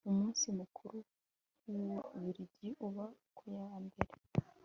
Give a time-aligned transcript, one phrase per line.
[0.09, 0.97] umunsi mukuru
[1.67, 3.05] w'ububirigi uba
[3.37, 4.13] kuyambere